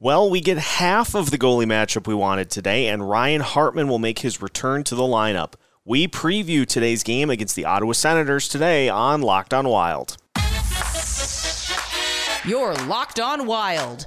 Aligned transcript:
Well, 0.00 0.30
we 0.30 0.40
get 0.40 0.58
half 0.58 1.16
of 1.16 1.32
the 1.32 1.38
goalie 1.38 1.66
matchup 1.66 2.06
we 2.06 2.14
wanted 2.14 2.50
today, 2.50 2.86
and 2.86 3.10
Ryan 3.10 3.40
Hartman 3.40 3.88
will 3.88 3.98
make 3.98 4.20
his 4.20 4.40
return 4.40 4.84
to 4.84 4.94
the 4.94 5.02
lineup. 5.02 5.54
We 5.84 6.06
preview 6.06 6.64
today's 6.64 7.02
game 7.02 7.30
against 7.30 7.56
the 7.56 7.64
Ottawa 7.64 7.94
Senators 7.94 8.46
today 8.46 8.88
on 8.88 9.22
Locked 9.22 9.52
On 9.52 9.66
Wild. 9.68 10.16
You're 12.44 12.74
Locked 12.86 13.18
On 13.18 13.44
Wild. 13.44 14.06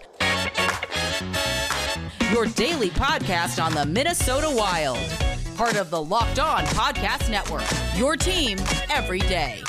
Your 2.32 2.46
daily 2.46 2.92
podcast 2.92 3.62
on 3.62 3.73
the 3.73 3.86
Minnesota 3.86 4.50
Wild. 4.50 4.98
Part 5.58 5.76
of 5.76 5.89
the 5.89 6.02
Locked 6.02 6.39
On 6.39 6.64
Podcast 6.68 7.30
Network. 7.30 7.68
Your 7.98 8.16
team 8.16 8.58
every 8.89 9.20
day. 9.20 9.62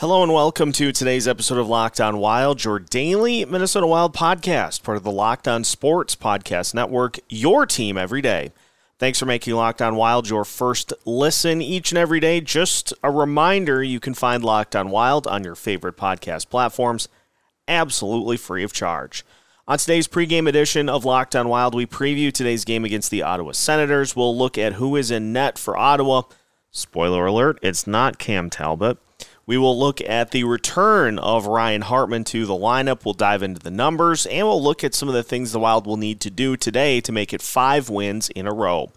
Hello 0.00 0.22
and 0.22 0.32
welcome 0.32 0.72
to 0.72 0.92
today's 0.92 1.28
episode 1.28 1.58
of 1.58 1.68
Locked 1.68 2.00
On 2.00 2.16
Wild, 2.16 2.64
your 2.64 2.78
daily 2.78 3.44
Minnesota 3.44 3.86
Wild 3.86 4.14
podcast, 4.14 4.82
part 4.82 4.96
of 4.96 5.02
the 5.02 5.10
Locked 5.10 5.46
On 5.46 5.62
Sports 5.62 6.16
Podcast 6.16 6.72
Network, 6.72 7.18
your 7.28 7.66
team 7.66 7.98
every 7.98 8.22
day. 8.22 8.50
Thanks 8.98 9.18
for 9.18 9.26
making 9.26 9.52
Locked 9.52 9.82
On 9.82 9.96
Wild 9.96 10.30
your 10.30 10.46
first 10.46 10.94
listen 11.04 11.60
each 11.60 11.92
and 11.92 11.98
every 11.98 12.18
day. 12.18 12.40
Just 12.40 12.94
a 13.04 13.10
reminder 13.10 13.82
you 13.82 14.00
can 14.00 14.14
find 14.14 14.42
Locked 14.42 14.74
On 14.74 14.88
Wild 14.88 15.26
on 15.26 15.44
your 15.44 15.54
favorite 15.54 15.98
podcast 15.98 16.48
platforms 16.48 17.06
absolutely 17.68 18.38
free 18.38 18.64
of 18.64 18.72
charge. 18.72 19.22
On 19.68 19.76
today's 19.76 20.08
pregame 20.08 20.48
edition 20.48 20.88
of 20.88 21.04
Locked 21.04 21.36
On 21.36 21.46
Wild, 21.46 21.74
we 21.74 21.84
preview 21.84 22.32
today's 22.32 22.64
game 22.64 22.86
against 22.86 23.10
the 23.10 23.22
Ottawa 23.22 23.52
Senators. 23.52 24.16
We'll 24.16 24.34
look 24.34 24.56
at 24.56 24.72
who 24.72 24.96
is 24.96 25.10
in 25.10 25.34
net 25.34 25.58
for 25.58 25.76
Ottawa. 25.76 26.22
Spoiler 26.70 27.26
alert, 27.26 27.58
it's 27.60 27.86
not 27.86 28.18
Cam 28.18 28.48
Talbot. 28.48 28.96
We 29.50 29.58
will 29.58 29.76
look 29.76 30.00
at 30.02 30.30
the 30.30 30.44
return 30.44 31.18
of 31.18 31.48
Ryan 31.48 31.82
Hartman 31.82 32.22
to 32.26 32.46
the 32.46 32.54
lineup. 32.54 33.04
We'll 33.04 33.14
dive 33.14 33.42
into 33.42 33.58
the 33.58 33.72
numbers 33.72 34.24
and 34.26 34.46
we'll 34.46 34.62
look 34.62 34.84
at 34.84 34.94
some 34.94 35.08
of 35.08 35.14
the 35.16 35.24
things 35.24 35.50
the 35.50 35.58
Wild 35.58 35.88
will 35.88 35.96
need 35.96 36.20
to 36.20 36.30
do 36.30 36.56
today 36.56 37.00
to 37.00 37.10
make 37.10 37.32
it 37.32 37.42
five 37.42 37.90
wins 37.90 38.28
in 38.28 38.46
a 38.46 38.52
row. 38.52 38.92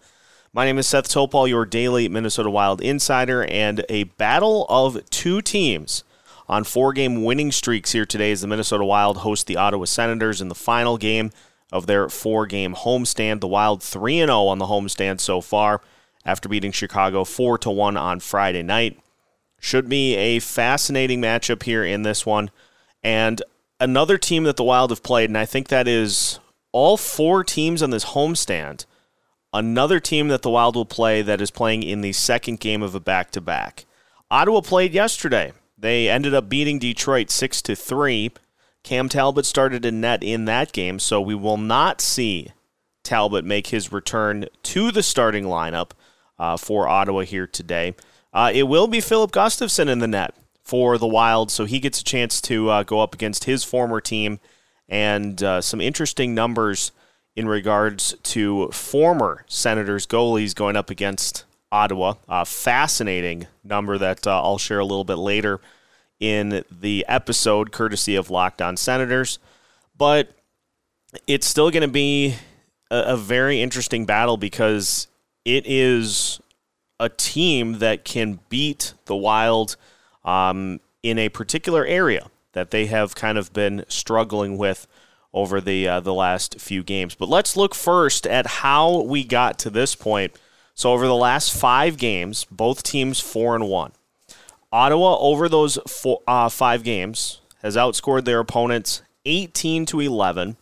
My 0.53 0.64
name 0.64 0.77
is 0.77 0.86
Seth 0.86 1.09
Topal, 1.09 1.50
your 1.50 1.66
daily 1.66 2.08
Minnesota 2.08 2.52
Wild 2.52 2.81
insider, 2.81 3.44
and 3.45 3.83
a 3.89 4.03
battle 4.03 4.67
of 4.69 5.09
two 5.09 5.42
teams 5.42 6.03
on 6.47 6.66
four 6.66 6.94
game 6.94 7.23
winning 7.23 7.52
streaks 7.52 7.94
here 7.94 8.05
today 8.05 8.31
as 8.31 8.42
the 8.42 8.47
Minnesota 8.47 8.86
Wild 8.86 9.17
host 9.17 9.47
the 9.47 9.58
Ottawa 9.58 9.86
Senators 9.86 10.39
in 10.39 10.49
the 10.49 10.53
final 10.53 10.99
game 10.99 11.31
of 11.72 11.88
their 11.88 12.09
four 12.09 12.45
game 12.45 12.75
homestand. 12.75 13.39
The 13.39 13.47
Wild 13.47 13.81
3 13.81 14.17
0 14.17 14.45
on 14.45 14.59
the 14.59 14.67
homestand 14.67 15.20
so 15.20 15.42
far 15.42 15.81
after 16.27 16.47
beating 16.47 16.72
Chicago 16.72 17.23
4 17.23 17.58
1 17.66 17.97
on 17.97 18.20
Friday 18.20 18.61
night. 18.61 18.99
Should 19.64 19.88
be 19.88 20.16
a 20.16 20.39
fascinating 20.39 21.22
matchup 21.22 21.64
here 21.64 21.86
in 21.86 22.03
this 22.03 22.25
one. 22.25 22.52
And 23.02 23.42
another 23.80 24.17
team 24.17 24.44
that 24.44 24.58
the 24.58 24.64
Wild 24.64 24.89
have 24.89 25.02
played, 25.02 25.30
and 25.30 25.38
I 25.38 25.45
think 25.45 25.70
that 25.70 25.88
is 25.88 26.38
all 26.73 26.97
four 26.97 27.45
teams 27.45 27.81
on 27.81 27.89
this 27.89 28.08
homestand. 28.08 28.86
Another 29.53 30.02
team 30.02 30.28
that 30.28 30.42
the 30.42 30.50
Wild 30.50 30.75
will 30.75 30.83
play 30.83 31.22
that 31.22 31.39
is 31.39 31.50
playing 31.50 31.81
in 31.81 32.02
the 32.02 32.11
second 32.11 32.59
game 32.59 32.83
of 32.83 32.94
a 32.94 33.00
back 33.00 33.31
to 33.31 33.39
back. 33.39 33.86
Ottawa 34.30 34.59
played 34.59 34.92
yesterday. 34.92 35.53
They 35.77 36.09
ended 36.09 36.33
up 36.33 36.50
beating 36.50 36.77
Detroit 36.77 37.31
6 37.31 37.61
to 37.61 37.73
3. 37.73 38.31
Cam 38.83 39.08
Talbot 39.08 39.45
started 39.45 39.86
in 39.86 40.02
net 40.02 40.22
in 40.22 40.44
that 40.44 40.73
game, 40.73 41.00
so 41.00 41.22
we 41.22 41.36
will 41.36 41.55
not 41.55 42.02
see 42.02 42.50
Talbot 43.02 43.45
make 43.45 43.67
his 43.67 43.94
return 43.94 44.48
to 44.64 44.92
the 44.92 45.03
starting 45.03 45.45
lineup 45.45 45.92
uh, 46.38 46.58
for 46.58 46.86
Ottawa 46.89 47.22
here 47.22 47.48
today. 47.48 47.95
Uh, 48.34 48.52
it 48.53 48.64
will 48.64 48.88
be 48.88 49.00
Filip 49.00 49.31
Gustavsson 49.31 49.88
in 49.88 50.00
the 50.00 50.08
net 50.08 50.34
for 50.64 50.98
the 50.98 51.08
Wild, 51.08 51.52
so 51.52 51.66
he 51.66 51.80
gets 51.80 52.02
a 52.02 52.03
chance 52.03 52.42
to 52.42 52.70
uh, 52.70 52.84
go 52.84 53.00
up 53.00 53.14
against 53.14 53.44
his 53.44 53.64
former 53.64 54.02
team 54.02 54.39
and 54.89 55.42
uh, 55.44 55.61
some 55.61 55.82
interesting 55.82 56.33
numbers 56.33 56.92
in 57.36 57.48
regards 57.48 58.16
to 58.23 58.70
former 58.70 59.43
Senators 59.48 60.05
goalies 60.05 60.55
going 60.55 60.76
up 60.76 60.89
against 60.89 61.45
Ottawa. 61.72 62.16
A 62.27 62.45
fascinating 62.45 63.48
number 63.64 63.98
that 63.98 64.26
uh, 64.27 64.42
I'll 64.42 64.58
share 64.58 64.80
a 64.80 64.86
little 64.86 65.04
bit 65.04 65.17
later 65.17 65.60
in 66.20 66.64
the 66.72 67.05
episode, 67.08 67.72
courtesy 67.72 68.16
of 68.16 68.30
Locked 68.30 68.61
On 68.61 68.77
Senators. 68.77 69.39
But 69.98 70.30
it's 71.27 71.48
still 71.48 71.72
going 71.72 71.82
to 71.82 71.88
be 71.88 72.36
a, 72.89 73.14
a 73.14 73.17
very 73.17 73.61
interesting 73.61 74.05
battle 74.05 74.38
because 74.38 75.08
it 75.43 75.66
is 75.66 76.39
a 76.99 77.09
team 77.09 77.80
that 77.80 78.05
can 78.05 78.39
beat 78.49 78.93
the 79.05 79.15
Wild 79.15 79.76
um, 80.23 80.80
in 81.02 81.17
a 81.20 81.30
particular 81.30 81.86
area 81.86 82.27
that 82.54 82.71
they 82.71 82.86
have 82.86 83.15
kind 83.15 83.37
of 83.37 83.52
been 83.52 83.83
struggling 83.87 84.58
with 84.58 84.87
over 85.33 85.59
the 85.59 85.87
uh, 85.87 85.99
the 85.99 86.14
last 86.14 86.59
few 86.59 86.83
games. 86.83 87.15
But 87.15 87.30
let's 87.30 87.58
look 87.58 87.76
first 87.76 88.26
at 88.27 88.45
how 88.45 89.02
we 89.02 89.23
got 89.23 89.58
to 89.59 89.70
this 89.70 89.95
point. 89.95 90.33
So 90.76 90.92
over 90.92 91.05
the 91.05 91.15
last 91.15 91.54
five 91.54 91.98
games, 91.98 92.45
both 92.49 92.83
teams 92.83 93.20
four 93.20 93.55
and 93.55 93.67
one. 93.67 93.92
Ottawa 94.71 95.17
over 95.20 95.48
those 95.49 95.77
four, 95.87 96.21
uh, 96.27 96.49
five 96.49 96.83
games 96.83 97.42
has 97.61 97.75
outscored 97.75 98.25
their 98.25 98.39
opponents 98.39 99.02
18 99.25 99.86
to 99.87 99.99
11. 99.99 100.58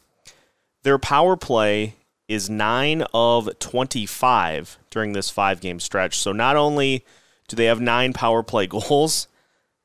Their 0.83 0.99
power 0.99 1.35
play 1.35 1.95
is 2.31 2.49
9 2.49 3.03
of 3.13 3.49
25 3.59 4.77
during 4.89 5.11
this 5.11 5.29
five 5.29 5.59
game 5.59 5.79
stretch. 5.79 6.17
So 6.17 6.31
not 6.31 6.55
only 6.55 7.03
do 7.47 7.55
they 7.55 7.65
have 7.65 7.81
nine 7.81 8.13
power 8.13 8.41
play 8.41 8.67
goals, 8.67 9.27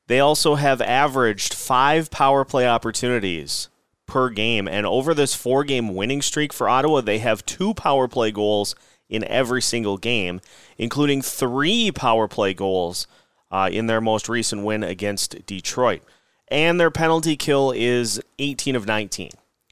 they 0.07 0.19
also 0.19 0.55
have 0.55 0.81
averaged 0.81 1.53
five 1.53 2.09
power 2.09 2.45
play 2.45 2.67
opportunities 2.67 3.67
per 4.05 4.29
game. 4.29 4.67
And 4.67 4.85
over 4.85 5.13
this 5.13 5.35
four 5.35 5.65
game 5.65 5.93
winning 5.93 6.21
streak 6.21 6.53
for 6.53 6.69
Ottawa, 6.69 7.01
they 7.01 7.19
have 7.19 7.45
two 7.45 7.73
power 7.73 8.07
play 8.07 8.31
goals 8.31 8.73
in 9.09 9.25
every 9.25 9.61
single 9.61 9.97
game, 9.97 10.39
including 10.77 11.21
three 11.21 11.91
power 11.91 12.27
play 12.29 12.53
goals 12.53 13.07
uh, 13.51 13.69
in 13.71 13.87
their 13.87 14.01
most 14.01 14.29
recent 14.29 14.63
win 14.63 14.83
against 14.83 15.45
Detroit. 15.45 16.01
And 16.47 16.79
their 16.79 16.91
penalty 16.91 17.35
kill 17.35 17.73
is 17.75 18.21
18 18.39 18.77
of 18.77 18.85
19 18.85 19.31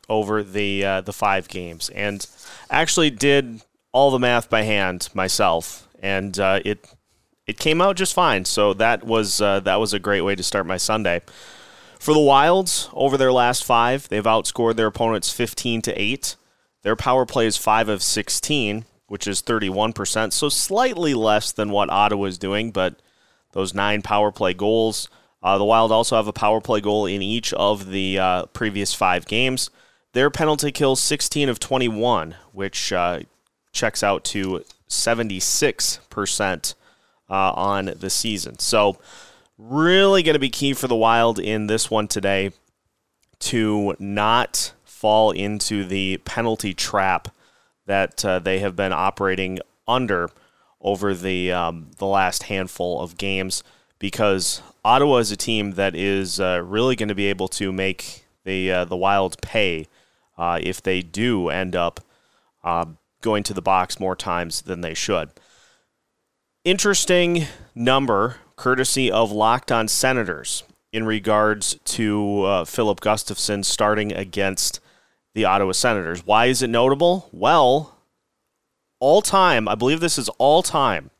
over 0.09 0.43
the 0.43 0.85
uh, 0.85 1.01
the 1.01 1.13
five 1.13 1.47
games, 1.47 1.89
and 1.89 2.25
actually 2.69 3.09
did 3.09 3.61
all 3.91 4.11
the 4.11 4.19
math 4.19 4.49
by 4.49 4.63
hand 4.63 5.09
myself, 5.13 5.87
and 6.01 6.39
uh, 6.39 6.59
it 6.65 6.85
it 7.47 7.57
came 7.59 7.81
out 7.81 7.95
just 7.95 8.13
fine. 8.13 8.45
So 8.45 8.73
that 8.73 9.03
was 9.03 9.41
uh, 9.41 9.59
that 9.61 9.79
was 9.79 9.93
a 9.93 9.99
great 9.99 10.21
way 10.21 10.35
to 10.35 10.43
start 10.43 10.65
my 10.65 10.77
Sunday. 10.77 11.21
For 11.99 12.13
the 12.13 12.19
Wilds, 12.19 12.89
over 12.93 13.17
their 13.17 13.31
last 13.31 13.63
five, 13.63 14.07
they've 14.09 14.23
outscored 14.23 14.75
their 14.75 14.87
opponents 14.87 15.31
15 15.31 15.81
to 15.83 15.99
8. 15.99 16.35
Their 16.83 16.95
power 16.95 17.25
play 17.25 17.47
is 17.47 17.57
5 17.57 17.89
of 17.89 18.03
16, 18.03 18.85
which 19.07 19.25
is 19.25 19.41
31%, 19.41 20.31
so 20.31 20.49
slightly 20.49 21.15
less 21.15 21.51
than 21.51 21.71
what 21.71 21.89
Ottawa 21.89 22.25
is 22.25 22.37
doing, 22.37 22.69
but 22.69 23.01
those 23.53 23.73
nine 23.73 24.03
power 24.03 24.31
play 24.31 24.53
goals. 24.53 25.09
Uh, 25.41 25.57
the 25.57 25.65
Wild 25.65 25.91
also 25.91 26.15
have 26.15 26.27
a 26.27 26.33
power 26.33 26.61
play 26.61 26.81
goal 26.81 27.05
in 27.05 27.23
each 27.23 27.53
of 27.53 27.89
the 27.89 28.19
uh, 28.19 28.45
previous 28.47 28.93
five 28.93 29.25
games. 29.25 29.71
Their 30.15 30.29
penalty 30.29 30.71
kills 30.71 31.01
16 31.01 31.49
of 31.49 31.59
21, 31.59 32.35
which 32.53 32.93
uh, 32.93 33.19
checks 33.73 34.01
out 34.01 34.23
to 34.23 34.63
76% 34.87 36.73
uh, 37.29 37.33
on 37.33 37.85
the 37.99 38.09
season. 38.09 38.57
So, 38.59 38.97
really 39.57 40.23
going 40.23 40.35
to 40.35 40.39
be 40.39 40.49
key 40.49 40.73
for 40.73 40.87
the 40.87 40.95
Wild 40.95 41.37
in 41.37 41.67
this 41.67 41.91
one 41.91 42.07
today 42.07 42.53
to 43.39 43.97
not 43.99 44.71
fall 44.85 45.31
into 45.31 45.83
the 45.83 46.19
penalty 46.19 46.73
trap 46.73 47.27
that 47.85 48.23
uh, 48.23 48.39
they 48.39 48.59
have 48.59 48.77
been 48.77 48.93
operating 48.93 49.59
under 49.85 50.29
over 50.79 51.13
the 51.13 51.51
um, 51.51 51.91
the 51.97 52.07
last 52.07 52.43
handful 52.43 53.01
of 53.01 53.17
games 53.17 53.63
because 53.99 54.61
Ottawa 54.85 55.17
is 55.17 55.31
a 55.31 55.35
team 55.35 55.71
that 55.71 55.93
is 55.93 56.39
uh, 56.39 56.63
really 56.65 56.95
going 56.95 57.09
to 57.09 57.15
be 57.15 57.25
able 57.25 57.49
to 57.49 57.73
make 57.73 58.23
the 58.45 58.71
uh, 58.71 58.85
the 58.85 58.95
Wild 58.95 59.41
pay 59.41 59.87
uh, 60.37 60.59
if 60.61 60.81
they 60.81 61.01
do 61.01 61.49
end 61.49 61.75
up 61.75 61.99
uh, 62.63 62.85
going 63.21 63.43
to 63.43 63.53
the 63.53 63.61
box 63.61 63.99
more 63.99 64.15
times 64.15 64.61
than 64.63 64.81
they 64.81 64.93
should. 64.93 65.29
Interesting 66.63 67.45
number, 67.73 68.37
courtesy 68.55 69.11
of 69.11 69.31
Locked 69.31 69.71
On 69.71 69.87
Senators, 69.87 70.63
in 70.91 71.05
regards 71.05 71.75
to 71.85 72.43
uh, 72.43 72.65
Filip 72.65 73.01
Gustavsson 73.01 73.63
starting 73.63 74.13
against 74.13 74.79
the 75.33 75.45
Ottawa 75.45 75.73
Senators. 75.73 76.25
Why 76.25 76.45
is 76.45 76.61
it 76.61 76.69
notable? 76.69 77.29
Well, 77.31 77.97
all 78.99 79.21
time, 79.21 79.67
I 79.67 79.75
believe 79.75 79.99
this 79.99 80.17
is 80.17 80.29
all 80.37 80.63
time 80.63 81.11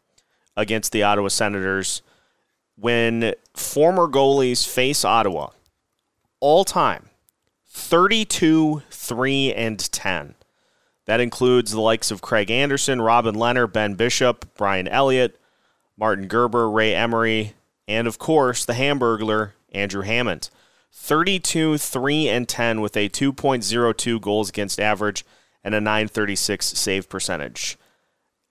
against 0.55 0.91
the 0.91 1.03
Ottawa 1.03 1.27
Senators 1.27 2.01
when 2.77 3.33
former 3.53 4.07
goalies 4.07 4.67
face 4.67 5.03
Ottawa. 5.03 5.49
All 6.39 6.63
time, 6.63 7.09
32, 7.75 8.83
3, 8.89 9.53
and 9.53 9.91
10. 9.91 10.35
That 11.05 11.19
includes 11.19 11.71
the 11.71 11.81
likes 11.81 12.09
of 12.09 12.21
Craig 12.21 12.49
Anderson, 12.49 13.01
Robin 13.01 13.35
Lehner, 13.35 13.71
Ben 13.71 13.95
Bishop, 13.95 14.49
Brian 14.55 14.87
Elliott, 14.87 15.37
Martin 15.97 16.27
Gerber, 16.27 16.69
Ray 16.69 16.95
Emery, 16.95 17.53
and 17.85 18.07
of 18.07 18.17
course 18.17 18.63
the 18.63 18.73
Hamburglar, 18.73 19.51
Andrew 19.73 20.03
Hammond. 20.03 20.49
32, 20.93 21.77
3, 21.77 22.29
and 22.29 22.47
10 22.47 22.79
with 22.79 22.95
a 22.95 23.09
2.02 23.09 24.21
goals 24.21 24.49
against 24.49 24.79
average 24.79 25.25
and 25.61 25.75
a 25.75 25.81
936 25.81 26.65
save 26.65 27.09
percentage. 27.09 27.77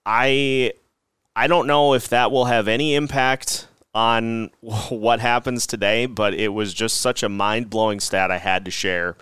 I 0.05 0.73
I 1.35 1.47
don't 1.47 1.65
know 1.65 1.95
if 1.95 2.07
that 2.09 2.31
will 2.31 2.45
have 2.45 2.67
any 2.67 2.93
impact 2.93 3.67
on 3.95 4.51
what 4.89 5.19
happens 5.19 5.65
today, 5.65 6.05
but 6.05 6.35
it 6.35 6.49
was 6.49 6.73
just 6.73 6.97
such 6.97 7.23
a 7.23 7.29
mind 7.29 7.71
blowing 7.71 7.99
stat 7.99 8.29
I 8.29 8.37
had 8.37 8.65
to 8.65 8.71
share. 8.71 9.15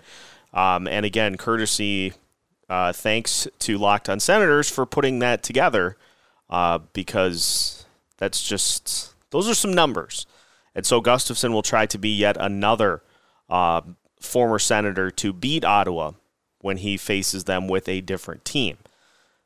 Um, 0.52 0.86
and 0.86 1.06
again, 1.06 1.36
courtesy, 1.36 2.12
uh, 2.68 2.92
thanks 2.92 3.48
to 3.60 3.78
Locked 3.78 4.08
on 4.08 4.20
Senators 4.20 4.68
for 4.68 4.84
putting 4.84 5.20
that 5.20 5.42
together 5.42 5.96
uh, 6.50 6.78
because 6.92 7.86
that's 8.18 8.42
just, 8.42 9.14
those 9.30 9.48
are 9.48 9.54
some 9.54 9.72
numbers. 9.72 10.26
And 10.74 10.84
so 10.84 11.00
Gustavsson 11.00 11.52
will 11.52 11.62
try 11.62 11.86
to 11.86 11.98
be 11.98 12.10
yet 12.10 12.36
another 12.38 13.02
uh, 13.48 13.80
former 14.20 14.58
Senator 14.58 15.10
to 15.12 15.32
beat 15.32 15.64
Ottawa 15.64 16.12
when 16.60 16.78
he 16.78 16.96
faces 16.96 17.44
them 17.44 17.68
with 17.68 17.88
a 17.88 18.00
different 18.00 18.44
team. 18.44 18.78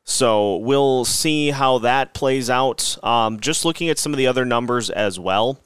So 0.09 0.57
we'll 0.57 1.05
see 1.05 1.51
how 1.51 1.77
that 1.81 2.15
plays 2.15 2.49
out. 2.49 2.97
Um, 3.05 3.39
just 3.41 3.67
looking 3.67 3.91
at 3.91 3.99
some 3.99 4.15
of 4.15 4.17
the 4.17 4.27
other 4.27 4.47
numbers 4.47 4.89
as 4.89 5.21
well. 5.21 5.61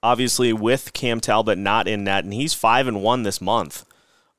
Obviously, 0.00 0.52
with 0.52 0.92
Cam 0.92 1.18
Talbot 1.18 1.58
not 1.58 1.88
in 1.88 2.04
net, 2.04 2.22
and 2.22 2.32
he's 2.32 2.54
five 2.54 2.86
and 2.86 3.02
one 3.02 3.24
this 3.24 3.40
month 3.40 3.84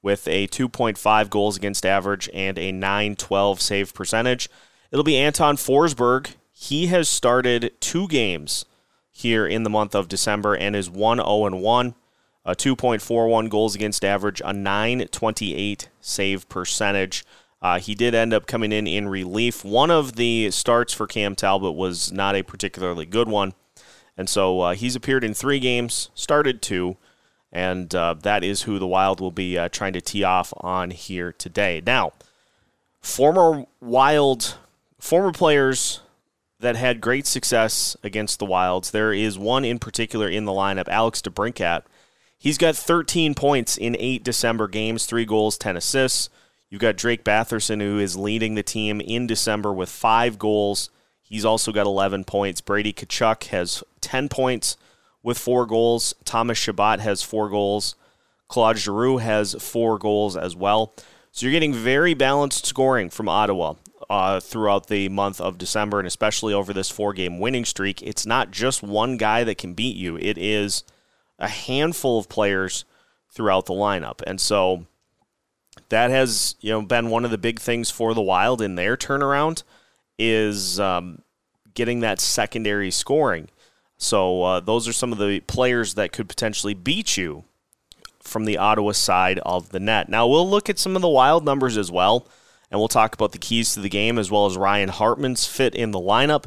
with 0.01 0.25
a 0.29 0.47
2.5 0.47 1.29
goals 1.29 1.57
against 1.57 1.85
average 1.85 2.29
and 2.33 2.57
a 2.57 2.71
912 2.71 3.59
save 3.59 3.93
percentage. 3.93 4.49
It'll 4.89 5.03
be 5.03 5.17
Anton 5.17 5.57
Forsberg. 5.57 6.35
He 6.53 6.87
has 6.87 7.09
started 7.09 7.73
two 7.81 8.07
games 8.07 8.63
here 9.11 9.45
in 9.45 9.63
the 9.63 9.69
month 9.69 9.95
of 9.95 10.07
December 10.07 10.55
and 10.55 10.77
is 10.77 10.89
1 10.89 11.17
0 11.17 11.57
1, 11.57 11.95
a 12.45 12.55
2.41 12.55 13.49
goals 13.49 13.75
against 13.75 14.05
average, 14.05 14.41
a 14.45 14.53
928 14.53 15.89
save 15.99 16.47
percentage. 16.47 17.25
Uh, 17.61 17.79
he 17.79 17.93
did 17.93 18.15
end 18.15 18.33
up 18.33 18.47
coming 18.47 18.71
in 18.71 18.87
in 18.87 19.09
relief. 19.09 19.65
One 19.65 19.91
of 19.91 20.15
the 20.15 20.49
starts 20.51 20.93
for 20.93 21.07
Cam 21.07 21.35
Talbot 21.35 21.75
was 21.75 22.11
not 22.11 22.35
a 22.35 22.43
particularly 22.43 23.05
good 23.05 23.27
one. 23.27 23.53
And 24.17 24.29
so 24.29 24.59
uh, 24.59 24.73
he's 24.75 24.95
appeared 24.95 25.23
in 25.23 25.33
three 25.33 25.59
games, 25.59 26.09
started 26.13 26.61
two, 26.61 26.97
and 27.51 27.93
uh, 27.95 28.15
that 28.21 28.43
is 28.43 28.63
who 28.63 28.77
the 28.77 28.87
Wild 28.87 29.21
will 29.21 29.31
be 29.31 29.57
uh, 29.57 29.69
trying 29.69 29.93
to 29.93 30.01
tee 30.01 30.23
off 30.23 30.53
on 30.57 30.91
here 30.91 31.31
today. 31.31 31.81
Now, 31.85 32.11
former 33.01 33.65
Wild, 33.79 34.57
former 34.99 35.31
players 35.31 36.01
that 36.59 36.75
had 36.75 36.99
great 36.99 37.25
success 37.27 37.95
against 38.03 38.39
the 38.39 38.45
Wilds, 38.45 38.91
there 38.91 39.13
is 39.13 39.37
one 39.37 39.63
in 39.63 39.79
particular 39.79 40.27
in 40.27 40.45
the 40.45 40.51
lineup, 40.51 40.89
Alex 40.89 41.21
DeBrincat. 41.21 41.83
He's 42.37 42.57
got 42.57 42.75
13 42.75 43.35
points 43.35 43.77
in 43.77 43.95
eight 43.99 44.23
December 44.23 44.67
games, 44.67 45.05
three 45.05 45.25
goals, 45.25 45.57
10 45.57 45.77
assists. 45.77 46.29
You've 46.69 46.81
got 46.81 46.97
Drake 46.97 47.23
Batherson, 47.23 47.81
who 47.81 47.97
is 47.99 48.15
leading 48.15 48.55
the 48.55 48.63
team 48.63 49.01
in 49.01 49.25
December 49.25 49.73
with 49.73 49.89
five 49.89 50.37
goals. 50.37 50.89
He's 51.21 51.45
also 51.45 51.71
got 51.71 51.87
11 51.87 52.25
points. 52.25 52.61
Brady 52.61 52.93
Tkachuk 52.93 53.45
has 53.45 53.83
10 54.01 54.29
points 54.29 54.77
with 55.23 55.37
four 55.37 55.65
goals. 55.65 56.13
Thomas 56.25 56.57
Chabot 56.57 56.99
has 56.99 57.23
four 57.23 57.49
goals. 57.49 57.95
Claude 58.47 58.77
Giroux 58.77 59.17
has 59.17 59.55
four 59.55 59.97
goals 59.97 60.37
as 60.37 60.55
well. 60.55 60.93
So 61.31 61.45
you're 61.45 61.53
getting 61.53 61.73
very 61.73 62.13
balanced 62.13 62.65
scoring 62.65 63.09
from 63.09 63.29
Ottawa 63.29 63.75
uh, 64.09 64.39
throughout 64.39 64.87
the 64.87 65.09
month 65.09 65.39
of 65.39 65.57
December, 65.57 65.99
and 65.99 66.07
especially 66.07 66.53
over 66.53 66.73
this 66.73 66.89
four 66.89 67.13
game 67.13 67.39
winning 67.39 67.65
streak. 67.65 68.01
It's 68.01 68.25
not 68.25 68.51
just 68.51 68.81
one 68.81 69.17
guy 69.17 69.43
that 69.43 69.57
can 69.57 69.73
beat 69.73 69.95
you, 69.95 70.17
it 70.17 70.37
is 70.37 70.83
a 71.37 71.47
handful 71.47 72.19
of 72.19 72.27
players 72.27 72.85
throughout 73.31 73.67
the 73.67 73.73
lineup. 73.73 74.21
And 74.25 74.41
so 74.41 74.87
that 75.89 76.09
has 76.11 76.55
you 76.61 76.71
know 76.71 76.81
been 76.81 77.09
one 77.09 77.25
of 77.25 77.31
the 77.31 77.37
big 77.37 77.59
things 77.59 77.91
for 77.91 78.13
the 78.13 78.21
Wild 78.21 78.61
in 78.61 78.75
their 78.75 78.95
turnaround 78.95 79.63
is 80.17 80.79
um, 80.79 81.21
getting 81.73 81.99
that 82.01 82.19
secondary 82.19 82.91
scoring. 82.91 83.49
So 83.97 84.43
uh, 84.43 84.59
those 84.61 84.87
are 84.87 84.93
some 84.93 85.11
of 85.11 85.17
the 85.17 85.41
players 85.41 85.95
that 85.95 86.13
could 86.13 86.29
potentially 86.29 86.73
beat 86.73 87.17
you 87.17 87.43
from 88.21 88.45
the 88.45 88.57
Ottawa 88.57 88.91
side 88.91 89.39
of 89.39 89.69
the 89.69 89.79
net. 89.79 90.09
Now 90.09 90.27
we'll 90.27 90.49
look 90.49 90.69
at 90.69 90.79
some 90.79 90.95
of 90.95 91.01
the 91.01 91.09
Wild 91.09 91.43
numbers 91.43 91.77
as 91.77 91.91
well, 91.91 92.27
and 92.71 92.79
we'll 92.79 92.87
talk 92.87 93.13
about 93.13 93.31
the 93.31 93.37
keys 93.37 93.73
to 93.73 93.81
the 93.81 93.89
game 93.89 94.17
as 94.17 94.31
well 94.31 94.45
as 94.45 94.57
Ryan 94.57 94.89
Hartman's 94.89 95.45
fit 95.45 95.75
in 95.75 95.91
the 95.91 95.99
lineup. 95.99 96.45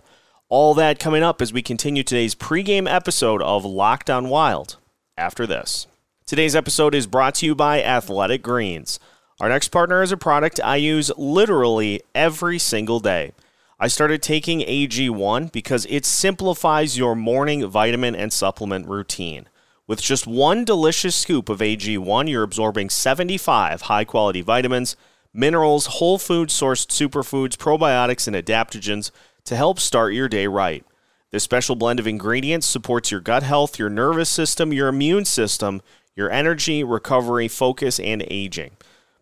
All 0.48 0.74
that 0.74 0.98
coming 0.98 1.22
up 1.22 1.40
as 1.40 1.52
we 1.52 1.62
continue 1.62 2.02
today's 2.02 2.34
pregame 2.34 2.90
episode 2.90 3.42
of 3.42 3.64
Locked 3.64 4.10
on 4.10 4.28
Wild. 4.28 4.76
After 5.16 5.46
this, 5.46 5.86
today's 6.26 6.56
episode 6.56 6.94
is 6.94 7.06
brought 7.06 7.34
to 7.36 7.46
you 7.46 7.54
by 7.54 7.82
Athletic 7.82 8.42
Greens. 8.42 8.98
Our 9.42 9.48
next 9.48 9.70
partner 9.70 10.04
is 10.04 10.12
a 10.12 10.16
product 10.16 10.60
I 10.62 10.76
use 10.76 11.10
literally 11.16 12.00
every 12.14 12.60
single 12.60 13.00
day. 13.00 13.32
I 13.80 13.88
started 13.88 14.22
taking 14.22 14.60
AG1 14.60 15.50
because 15.50 15.84
it 15.90 16.06
simplifies 16.06 16.96
your 16.96 17.16
morning 17.16 17.66
vitamin 17.66 18.14
and 18.14 18.32
supplement 18.32 18.86
routine. 18.86 19.48
With 19.88 20.00
just 20.00 20.28
one 20.28 20.64
delicious 20.64 21.16
scoop 21.16 21.48
of 21.48 21.58
AG1, 21.58 22.30
you're 22.30 22.44
absorbing 22.44 22.88
75 22.88 23.82
high 23.82 24.04
quality 24.04 24.42
vitamins, 24.42 24.94
minerals, 25.34 25.86
whole 25.86 26.18
food 26.18 26.48
sourced 26.50 26.86
superfoods, 26.86 27.56
probiotics, 27.56 28.28
and 28.28 28.36
adaptogens 28.36 29.10
to 29.42 29.56
help 29.56 29.80
start 29.80 30.14
your 30.14 30.28
day 30.28 30.46
right. 30.46 30.86
This 31.32 31.42
special 31.42 31.74
blend 31.74 31.98
of 31.98 32.06
ingredients 32.06 32.68
supports 32.68 33.10
your 33.10 33.20
gut 33.20 33.42
health, 33.42 33.76
your 33.76 33.90
nervous 33.90 34.28
system, 34.28 34.72
your 34.72 34.86
immune 34.86 35.24
system, 35.24 35.82
your 36.14 36.30
energy, 36.30 36.84
recovery, 36.84 37.48
focus, 37.48 37.98
and 37.98 38.24
aging. 38.30 38.76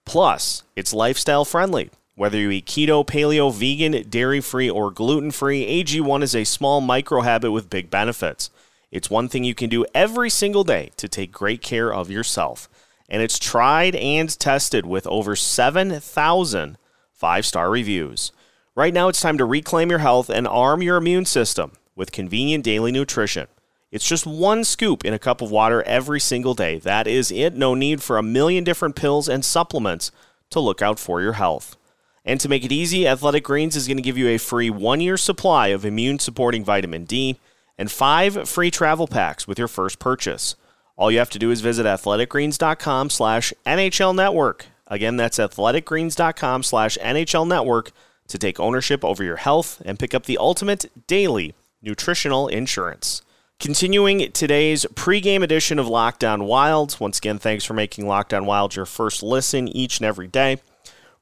Plus, 0.05 0.63
it's 0.77 0.93
lifestyle 0.93 1.45
friendly. 1.45 1.91
Whether 2.17 2.39
you 2.39 2.51
eat 2.51 2.67
keto, 2.67 3.07
paleo, 3.07 3.53
vegan, 3.53 4.09
dairy 4.11 4.41
free, 4.41 4.69
or 4.69 4.91
gluten 4.91 5.31
free, 5.31 5.83
AG1 5.83 6.23
is 6.23 6.35
a 6.35 6.45
small 6.45 6.81
micro 6.81 7.23
habit 7.23 7.53
with 7.53 7.71
big 7.71 7.91
benefits. 7.91 8.51
It's 8.91 9.09
one 9.09 9.29
thing 9.29 9.45
you 9.45 9.55
can 9.55 9.71
do 9.71 9.87
every 9.95 10.29
single 10.29 10.65
day 10.65 10.91
to 10.97 11.09
take 11.09 11.33
great 11.33 11.63
care 11.63 11.93
of 11.93 12.11
yourself. 12.11 12.69
And 13.09 13.23
it's 13.23 13.39
tried 13.39 13.95
and 13.97 14.29
tested 14.39 14.85
with 14.85 15.07
over 15.07 15.35
7,000 15.35 16.77
five 17.21 17.45
star 17.45 17.71
reviews. 17.71 18.33
Right 18.75 18.95
now, 18.95 19.09
it's 19.09 19.21
time 19.21 19.37
to 19.37 19.45
reclaim 19.45 19.91
your 19.91 19.99
health 19.99 20.31
and 20.31 20.49
arm 20.49 20.83
your 20.83 20.97
immune 20.97 21.27
system 21.27 21.73
with 21.95 22.13
convenient 22.13 22.65
daily 22.65 22.91
nutrition. 22.91 23.47
It's 23.91 24.07
just 24.07 24.27
one 24.27 24.63
scoop 24.63 25.05
in 25.05 25.13
a 25.13 25.19
cup 25.19 25.43
of 25.43 25.51
water 25.51 25.83
every 25.83 26.21
single 26.21 26.55
day. 26.55 26.79
That 26.79 27.07
is 27.07 27.33
it. 27.33 27.55
No 27.55 27.75
need 27.75 28.03
for 28.03 28.19
a 28.19 28.23
million 28.23 28.63
different 28.63 28.95
pills 28.95 29.29
and 29.29 29.45
supplements 29.45 30.13
to 30.51 30.61
look 30.61 30.81
out 30.81 30.99
for 30.99 31.21
your 31.21 31.33
health. 31.35 31.77
And 32.25 32.39
to 32.41 32.49
make 32.49 32.65
it 32.65 32.73
easy, 32.73 33.09
Athletic 33.09 33.45
Greens 33.45 33.75
is 33.75 33.89
going 33.89 33.97
to 33.97 34.03
give 34.03 34.19
you 34.19 34.29
a 34.29 34.39
free 34.39 34.71
one 34.71 35.01
year 35.01 35.17
supply 35.17 35.69
of 35.69 35.85
immune 35.85 36.19
supporting 36.19 36.65
vitamin 36.65 37.05
D 37.05 37.39
and 37.79 37.91
five 37.91 38.49
free 38.49 38.71
travel 38.71 39.09
packs 39.09 39.49
with 39.49 39.59
your 39.59 39.69
first 39.69 39.99
purchase. 39.99 40.55
All 40.97 41.11
you 41.11 41.19
have 41.19 41.31
to 41.31 41.39
do 41.39 41.51
is 41.51 41.63
visit 41.63 41.87
athleticgreens.com 41.87 43.11
slash 43.11 43.53
NHL 43.67 44.15
Network. 44.15 44.67
Again, 44.87 45.17
that's 45.17 45.39
athleticgreens.com 45.39 46.63
slash 46.63 46.99
NHL 46.99 47.49
Network 47.49 47.91
to 48.29 48.39
take 48.39 48.61
ownership 48.61 49.05
over 49.05 49.25
your 49.25 49.37
health 49.37 49.81
and 49.85 49.99
pick 49.99 50.15
up 50.15 50.27
the 50.27 50.39
ultimate 50.39 50.91
daily 51.07 51.55
nutritional 51.83 52.49
insurance. 52.49 53.23
Continuing 53.61 54.33
today's 54.33 54.87
pregame 54.95 55.43
edition 55.43 55.79
of 55.79 55.87
Locked 55.87 56.25
On 56.25 56.45
Wilds. 56.45 56.99
Once 56.99 57.19
again, 57.19 57.39
thanks 57.39 57.63
for 57.63 57.75
making 57.75 58.09
Locked 58.09 58.33
On 58.33 58.47
Wild 58.47 58.75
your 58.75 58.87
first 58.87 59.23
listen 59.23 59.69
each 59.69 59.99
and 59.99 60.07
every 60.07 60.29
day. 60.29 60.63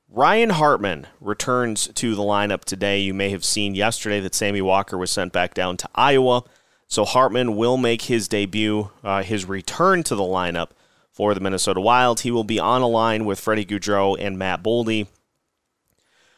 Ryan 0.08 0.50
Hartman 0.50 1.08
returns 1.20 1.88
to 1.88 2.14
the 2.14 2.22
lineup 2.22 2.64
today. 2.64 3.00
You 3.00 3.12
may 3.12 3.30
have 3.30 3.44
seen 3.44 3.74
yesterday 3.74 4.20
that 4.20 4.36
Sammy 4.36 4.62
Walker 4.62 4.96
was 4.96 5.10
sent 5.10 5.32
back 5.32 5.52
down 5.52 5.78
to 5.78 5.88
Iowa. 5.96 6.44
So 6.86 7.04
Hartman 7.04 7.56
will 7.56 7.76
make 7.76 8.02
his 8.02 8.28
debut, 8.28 8.90
uh, 9.02 9.24
his 9.24 9.44
return 9.44 10.04
to 10.04 10.14
the 10.14 10.22
lineup 10.22 10.68
for 11.10 11.34
the 11.34 11.40
Minnesota 11.40 11.80
Wild. 11.80 12.20
He 12.20 12.30
will 12.30 12.44
be 12.44 12.60
on 12.60 12.82
a 12.82 12.88
line 12.88 13.24
with 13.24 13.40
Freddie 13.40 13.66
Gaudreau 13.66 14.16
and 14.16 14.38
Matt 14.38 14.62
Boldy. 14.62 15.08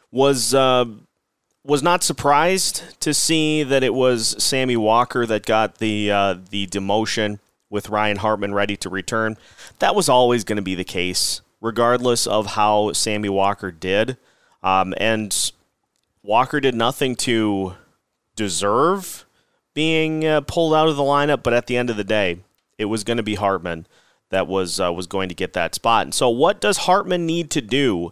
Was 0.09 0.55
uh, 0.55 0.85
was 1.63 1.83
not 1.83 2.03
surprised 2.03 2.99
to 3.01 3.13
see 3.13 3.63
that 3.63 3.83
it 3.83 3.93
was 3.93 4.35
Sammy 4.43 4.77
Walker 4.77 5.25
that 5.25 5.45
got 5.45 5.77
the 5.77 6.11
uh, 6.11 6.35
the 6.49 6.67
demotion 6.67 7.39
with 7.69 7.89
Ryan 7.89 8.17
Hartman 8.17 8.53
ready 8.53 8.75
to 8.77 8.89
return. 8.89 9.37
That 9.79 9.95
was 9.95 10.09
always 10.09 10.43
going 10.43 10.57
to 10.57 10.61
be 10.61 10.75
the 10.75 10.83
case, 10.83 11.41
regardless 11.61 12.27
of 12.27 12.47
how 12.47 12.93
Sammy 12.93 13.29
Walker 13.29 13.71
did. 13.71 14.17
Um, 14.63 14.93
and 14.97 15.51
Walker 16.23 16.59
did 16.59 16.75
nothing 16.75 17.15
to 17.17 17.75
deserve 18.35 19.25
being 19.73 20.25
uh, 20.25 20.41
pulled 20.41 20.73
out 20.73 20.89
of 20.89 20.97
the 20.97 21.03
lineup, 21.03 21.43
but 21.43 21.53
at 21.53 21.67
the 21.67 21.77
end 21.77 21.89
of 21.89 21.97
the 21.97 22.03
day, 22.03 22.39
it 22.77 22.85
was 22.85 23.03
going 23.03 23.17
to 23.17 23.23
be 23.23 23.35
Hartman 23.35 23.87
that 24.29 24.47
was 24.47 24.79
uh, 24.79 24.91
was 24.91 25.07
going 25.07 25.29
to 25.29 25.35
get 25.35 25.53
that 25.53 25.75
spot. 25.75 26.03
And 26.07 26.13
so, 26.13 26.29
what 26.29 26.59
does 26.59 26.77
Hartman 26.77 27.25
need 27.25 27.49
to 27.51 27.61
do 27.61 28.11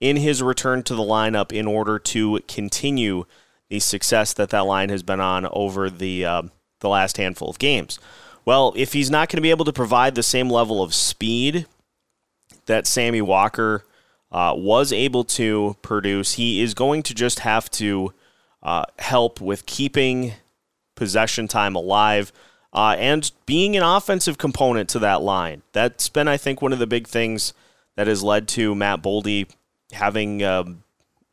in 0.00 0.16
his 0.16 0.42
return 0.42 0.82
to 0.82 0.94
the 0.94 1.02
lineup 1.02 1.52
in 1.52 1.66
order 1.66 1.98
to 1.98 2.40
continue 2.48 3.24
the 3.68 3.78
success 3.78 4.32
that 4.32 4.50
that 4.50 4.60
line 4.66 4.88
has 4.88 5.02
been 5.02 5.20
on 5.20 5.46
over 5.52 5.88
the 5.88 6.24
uh, 6.24 6.42
the 6.80 6.88
last 6.88 7.18
handful 7.18 7.48
of 7.48 7.58
games. 7.58 7.98
Well, 8.44 8.72
if 8.74 8.94
he's 8.94 9.10
not 9.10 9.28
going 9.28 9.36
to 9.36 9.42
be 9.42 9.50
able 9.50 9.66
to 9.66 9.72
provide 9.72 10.14
the 10.14 10.22
same 10.22 10.48
level 10.48 10.82
of 10.82 10.94
speed 10.94 11.66
that 12.66 12.86
Sammy 12.86 13.20
Walker 13.20 13.84
uh, 14.32 14.54
was 14.56 14.92
able 14.92 15.24
to 15.24 15.76
produce, 15.82 16.34
he 16.34 16.62
is 16.62 16.74
going 16.74 17.02
to 17.04 17.14
just 17.14 17.40
have 17.40 17.70
to 17.72 18.14
uh, 18.62 18.84
help 18.98 19.40
with 19.40 19.66
keeping 19.66 20.32
possession 20.94 21.48
time 21.48 21.76
alive 21.76 22.32
uh, 22.72 22.96
and 22.98 23.30
being 23.46 23.76
an 23.76 23.82
offensive 23.82 24.38
component 24.38 24.88
to 24.88 24.98
that 24.98 25.22
line. 25.22 25.62
That's 25.72 26.08
been, 26.08 26.28
I 26.28 26.36
think, 26.36 26.62
one 26.62 26.72
of 26.72 26.78
the 26.78 26.86
big 26.86 27.06
things 27.06 27.52
that 27.96 28.06
has 28.06 28.22
led 28.22 28.48
to 28.48 28.74
Matt 28.74 29.02
Boldy 29.02 29.48
having 29.92 30.42
um, 30.42 30.82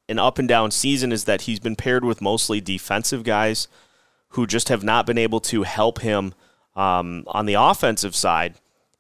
an 0.10 0.20
up 0.20 0.40
and 0.40 0.48
down 0.48 0.72
season 0.72 1.12
is 1.12 1.26
that 1.26 1.42
he's 1.42 1.60
been 1.60 1.76
paired 1.76 2.06
with 2.06 2.22
mostly 2.22 2.62
defensive 2.62 3.24
guys 3.24 3.68
who 4.30 4.48
just 4.48 4.70
have 4.70 4.84
not 4.84 5.06
been 5.06 5.18
able 5.18 5.40
to 5.40 5.64
help 5.64 6.02
him 6.02 6.34
um, 6.76 7.24
on 7.28 7.46
the 7.46 7.56
offensive 7.56 8.16
side. 8.16 8.56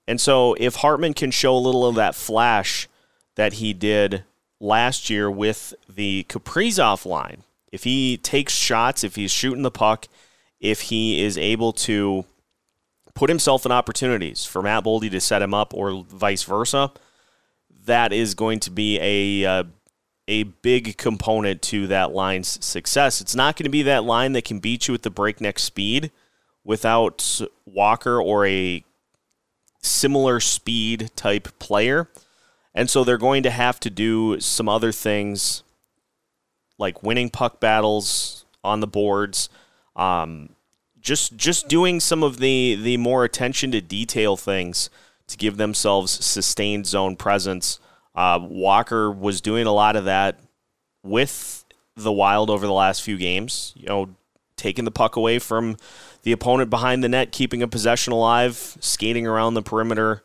And 0.07 0.21
so, 0.21 0.55
if 0.55 0.75
Hartman 0.75 1.13
can 1.13 1.31
show 1.31 1.55
a 1.55 1.59
little 1.59 1.85
of 1.85 1.95
that 1.95 2.15
flash 2.15 2.87
that 3.35 3.53
he 3.53 3.73
did 3.73 4.23
last 4.59 5.09
year 5.09 5.29
with 5.29 5.73
the 5.87 6.25
Kaprizov 6.29 7.05
line, 7.05 7.43
if 7.71 7.83
he 7.83 8.17
takes 8.17 8.53
shots, 8.53 9.03
if 9.03 9.15
he's 9.15 9.31
shooting 9.31 9.63
the 9.63 9.71
puck, 9.71 10.07
if 10.59 10.81
he 10.81 11.21
is 11.21 11.37
able 11.37 11.73
to 11.73 12.25
put 13.13 13.29
himself 13.29 13.65
in 13.65 13.71
opportunities 13.71 14.45
for 14.45 14.61
Matt 14.61 14.85
Boldy 14.85 15.11
to 15.11 15.19
set 15.19 15.41
him 15.41 15.53
up 15.53 15.73
or 15.73 16.05
vice 16.07 16.43
versa, 16.43 16.91
that 17.88 18.13
is 18.13 18.36
going 18.36 18.60
to 18.62 18.72
be 18.72 19.00
a 19.01 19.50
uh, 19.50 19.63
a 20.27 20.44
big 20.44 20.98
component 20.98 21.62
to 21.63 21.88
that 21.88 22.12
line's 22.12 22.63
success. 22.63 23.22
It's 23.22 23.36
not 23.36 23.56
going 23.56 23.63
to 23.63 23.70
be 23.70 23.84
that 23.84 24.03
line 24.03 24.34
that 24.34 24.46
can 24.46 24.60
beat 24.60 24.88
you 24.88 24.91
with 24.91 25.03
the 25.03 25.10
breakneck 25.10 25.58
speed 25.58 26.12
without 26.63 27.41
Walker 27.65 28.22
or 28.22 28.46
a 28.46 28.84
similar 29.82 30.39
speed 30.39 31.12
type 31.15 31.48
player. 31.60 32.10
And 32.75 32.89
so 32.89 33.03
they're 33.03 33.17
going 33.17 33.44
to 33.44 33.50
have 33.50 33.79
to 33.79 33.89
do 33.89 34.39
some 34.39 34.67
other 34.67 34.91
things 34.91 35.63
like 36.77 37.01
winning 37.01 37.29
puck 37.29 37.60
battles 37.60 38.46
on 38.63 38.82
the 38.82 38.88
boards, 38.88 39.50
um, 39.96 40.50
just 41.00 41.38
just 41.38 41.70
doing 41.70 42.00
some 42.00 42.22
of 42.22 42.39
the 42.39 42.75
the 42.75 42.98
more 42.98 43.24
attention 43.24 43.72
to 43.72 43.82
detail 43.82 44.36
things 44.36 44.89
to 45.27 45.38
give 45.38 45.57
themselves 45.57 46.12
sustained 46.25 46.88
zone 46.88 47.15
presence. 47.15 47.79
Uh, 48.15 48.39
Walker 48.41 49.12
was 49.12 49.41
doing 49.41 49.67
a 49.67 49.74
lot 49.74 49.96
of 49.96 50.05
that 50.05 50.39
with 51.03 51.65
the 51.96 52.12
Wild 52.12 52.50
over 52.50 52.65
the 52.65 52.74
last 52.74 53.01
few 53.01 53.17
games. 53.17 53.74
You 53.75 53.88
know, 53.88 54.10
taking 54.55 54.86
the 54.86 54.91
puck 54.91 55.15
away 55.15 55.39
from 55.39 55.77
the 56.24 56.31
opponent 56.31 56.69
behind 56.69 57.03
the 57.03 57.10
net, 57.10 57.31
keeping 57.31 57.62
a 57.62 57.67
possession 57.67 58.13
alive, 58.13 58.77
skating 58.79 59.27
around 59.27 59.53
the 59.53 59.62
perimeter 59.62 60.24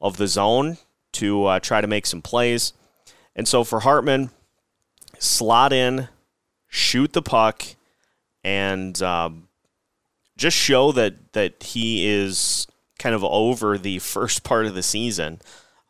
of 0.00 0.16
the 0.16 0.26
zone 0.26 0.78
to 1.12 1.44
uh, 1.44 1.60
try 1.60 1.80
to 1.80 1.86
make 1.86 2.06
some 2.06 2.22
plays. 2.22 2.72
And 3.36 3.46
so 3.46 3.64
for 3.64 3.80
Hartman, 3.80 4.30
slot 5.18 5.72
in, 5.72 6.08
shoot 6.68 7.12
the 7.12 7.22
puck, 7.22 7.64
and 8.44 9.00
um, 9.02 9.48
just 10.36 10.56
show 10.56 10.92
that 10.92 11.32
that 11.32 11.62
he 11.62 12.06
is 12.06 12.66
kind 13.02 13.14
of 13.14 13.24
over 13.24 13.76
the 13.76 13.98
first 13.98 14.44
part 14.44 14.64
of 14.64 14.74
the 14.74 14.82
season, 14.82 15.40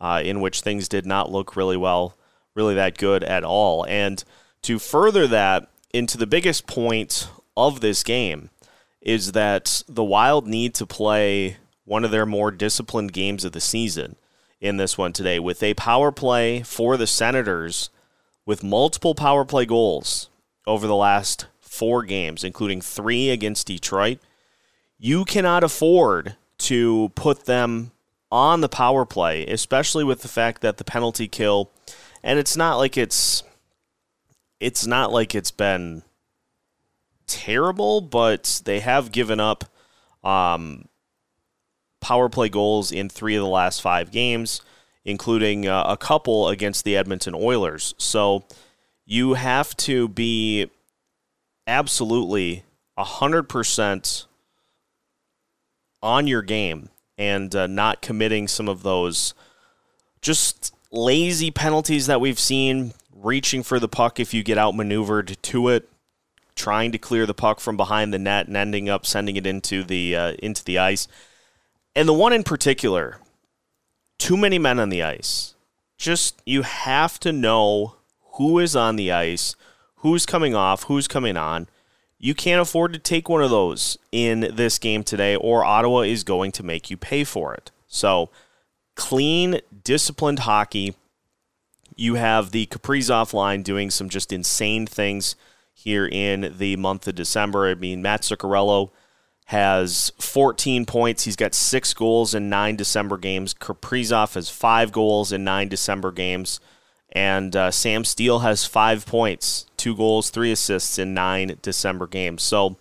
uh, 0.00 0.22
in 0.24 0.40
which 0.40 0.62
things 0.62 0.88
did 0.88 1.04
not 1.04 1.30
look 1.30 1.54
really 1.54 1.76
well, 1.76 2.16
really 2.54 2.74
that 2.74 2.96
good 2.96 3.22
at 3.22 3.44
all. 3.44 3.84
And 3.86 4.24
to 4.62 4.78
further 4.78 5.26
that 5.26 5.68
into 5.92 6.16
the 6.16 6.26
biggest 6.26 6.66
point 6.66 7.28
of 7.56 7.80
this 7.80 8.02
game 8.02 8.48
is 9.02 9.32
that 9.32 9.82
the 9.88 10.04
Wild 10.04 10.46
need 10.46 10.74
to 10.74 10.86
play 10.86 11.58
one 11.84 12.04
of 12.04 12.10
their 12.10 12.24
more 12.24 12.50
disciplined 12.50 13.12
games 13.12 13.44
of 13.44 13.52
the 13.52 13.60
season 13.60 14.16
in 14.60 14.76
this 14.76 14.96
one 14.96 15.12
today 15.12 15.38
with 15.38 15.62
a 15.62 15.74
power 15.74 16.10
play 16.10 16.62
for 16.62 16.96
the 16.96 17.06
Senators 17.06 17.90
with 18.46 18.64
multiple 18.64 19.14
power 19.14 19.44
play 19.44 19.66
goals 19.66 20.30
over 20.66 20.86
the 20.86 20.96
last 20.96 21.46
four 21.60 22.04
games, 22.04 22.44
including 22.44 22.80
three 22.80 23.28
against 23.28 23.66
Detroit. 23.66 24.18
You 24.98 25.24
cannot 25.24 25.64
afford 25.64 26.36
to 26.62 27.10
put 27.14 27.46
them 27.46 27.92
on 28.30 28.60
the 28.60 28.68
power 28.68 29.04
play, 29.04 29.46
especially 29.46 30.04
with 30.04 30.22
the 30.22 30.28
fact 30.28 30.62
that 30.62 30.78
the 30.78 30.84
penalty 30.84 31.28
kill, 31.28 31.70
and 32.22 32.38
it's 32.38 32.56
not 32.56 32.76
like 32.76 32.96
it's 32.96 33.42
it's 34.60 34.86
not 34.86 35.12
like 35.12 35.34
it's 35.34 35.50
been 35.50 36.02
terrible, 37.26 38.00
but 38.00 38.62
they 38.64 38.80
have 38.80 39.12
given 39.12 39.40
up 39.40 39.64
um, 40.22 40.86
power 42.00 42.28
play 42.28 42.48
goals 42.48 42.92
in 42.92 43.08
three 43.08 43.34
of 43.34 43.42
the 43.42 43.48
last 43.48 43.82
five 43.82 44.10
games, 44.10 44.62
including 45.04 45.66
uh, 45.66 45.84
a 45.88 45.96
couple 45.96 46.48
against 46.48 46.84
the 46.84 46.96
Edmonton 46.96 47.34
Oilers. 47.34 47.94
So 47.98 48.44
you 49.04 49.34
have 49.34 49.76
to 49.78 50.08
be 50.08 50.70
absolutely 51.66 52.64
100% 52.98 54.26
on 56.02 56.26
your 56.26 56.42
game 56.42 56.88
and 57.16 57.54
uh, 57.54 57.66
not 57.66 58.02
committing 58.02 58.48
some 58.48 58.68
of 58.68 58.82
those 58.82 59.34
just 60.20 60.74
lazy 60.90 61.50
penalties 61.50 62.06
that 62.06 62.20
we've 62.20 62.38
seen, 62.38 62.92
reaching 63.14 63.62
for 63.62 63.78
the 63.78 63.88
puck 63.88 64.18
if 64.20 64.32
you 64.32 64.42
get 64.42 64.58
outmaneuvered 64.58 65.36
to 65.42 65.68
it, 65.68 65.88
trying 66.54 66.92
to 66.92 66.98
clear 66.98 67.26
the 67.26 67.34
puck 67.34 67.60
from 67.60 67.76
behind 67.76 68.12
the 68.12 68.18
net 68.18 68.46
and 68.46 68.56
ending 68.56 68.88
up 68.88 69.06
sending 69.06 69.36
it 69.36 69.46
into 69.46 69.82
the 69.82 70.14
uh, 70.16 70.32
into 70.42 70.64
the 70.64 70.78
ice. 70.78 71.08
And 71.94 72.08
the 72.08 72.12
one 72.12 72.32
in 72.32 72.42
particular, 72.42 73.18
too 74.18 74.36
many 74.36 74.58
men 74.58 74.78
on 74.78 74.88
the 74.88 75.02
ice. 75.02 75.54
Just 75.98 76.42
you 76.46 76.62
have 76.62 77.20
to 77.20 77.32
know 77.32 77.96
who 78.34 78.58
is 78.58 78.74
on 78.74 78.96
the 78.96 79.12
ice, 79.12 79.54
who's 79.96 80.26
coming 80.26 80.54
off, 80.54 80.84
who's 80.84 81.06
coming 81.06 81.36
on. 81.36 81.68
You 82.24 82.34
can't 82.36 82.60
afford 82.60 82.92
to 82.92 83.00
take 83.00 83.28
one 83.28 83.42
of 83.42 83.50
those 83.50 83.98
in 84.12 84.48
this 84.54 84.78
game 84.78 85.02
today, 85.02 85.34
or 85.34 85.64
Ottawa 85.64 86.02
is 86.02 86.22
going 86.22 86.52
to 86.52 86.62
make 86.62 86.88
you 86.88 86.96
pay 86.96 87.24
for 87.24 87.52
it. 87.52 87.72
So, 87.88 88.30
clean, 88.94 89.60
disciplined 89.82 90.38
hockey. 90.38 90.94
You 91.96 92.14
have 92.14 92.52
the 92.52 92.66
Kaprizov 92.66 93.32
line 93.34 93.62
doing 93.62 93.90
some 93.90 94.08
just 94.08 94.32
insane 94.32 94.86
things 94.86 95.34
here 95.74 96.06
in 96.06 96.54
the 96.58 96.76
month 96.76 97.08
of 97.08 97.16
December. 97.16 97.66
I 97.68 97.74
mean, 97.74 98.00
Matt 98.02 98.22
Zuccarello 98.22 98.90
has 99.46 100.12
14 100.20 100.86
points. 100.86 101.24
He's 101.24 101.34
got 101.34 101.54
six 101.56 101.92
goals 101.92 102.34
in 102.34 102.48
nine 102.48 102.76
December 102.76 103.18
games. 103.18 103.52
Kaprizov 103.52 104.34
has 104.34 104.48
five 104.48 104.92
goals 104.92 105.32
in 105.32 105.42
nine 105.42 105.68
December 105.68 106.12
games. 106.12 106.60
And 107.12 107.54
uh, 107.54 107.70
Sam 107.70 108.04
Steel 108.04 108.40
has 108.40 108.64
five 108.64 109.04
points, 109.04 109.66
two 109.76 109.94
goals, 109.94 110.30
three 110.30 110.50
assists 110.50 110.98
in 110.98 111.12
nine 111.12 111.58
December 111.60 112.06
games. 112.06 112.42
So, 112.42 112.76